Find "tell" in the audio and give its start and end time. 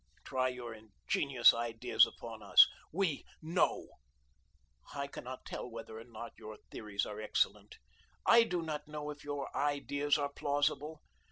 5.45-5.69